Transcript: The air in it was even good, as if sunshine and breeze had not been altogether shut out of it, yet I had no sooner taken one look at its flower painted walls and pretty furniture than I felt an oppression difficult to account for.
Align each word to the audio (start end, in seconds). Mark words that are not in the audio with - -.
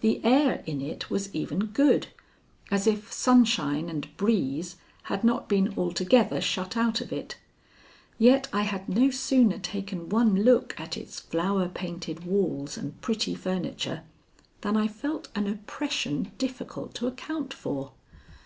The 0.00 0.24
air 0.24 0.62
in 0.64 0.80
it 0.80 1.10
was 1.10 1.28
even 1.34 1.66
good, 1.66 2.06
as 2.70 2.86
if 2.86 3.12
sunshine 3.12 3.90
and 3.90 4.08
breeze 4.16 4.76
had 5.12 5.22
not 5.24 5.46
been 5.46 5.74
altogether 5.76 6.40
shut 6.40 6.74
out 6.74 7.02
of 7.02 7.12
it, 7.12 7.36
yet 8.18 8.48
I 8.50 8.62
had 8.62 8.88
no 8.88 9.10
sooner 9.10 9.58
taken 9.58 10.08
one 10.08 10.36
look 10.42 10.74
at 10.80 10.96
its 10.96 11.20
flower 11.20 11.68
painted 11.68 12.24
walls 12.24 12.78
and 12.78 12.98
pretty 13.02 13.34
furniture 13.34 14.04
than 14.62 14.74
I 14.74 14.88
felt 14.88 15.28
an 15.34 15.46
oppression 15.46 16.32
difficult 16.38 16.94
to 16.94 17.06
account 17.06 17.52
for. 17.52 17.92